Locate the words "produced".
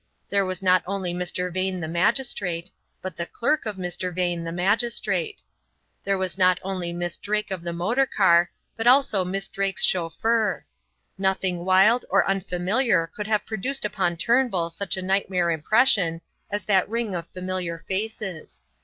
13.45-13.85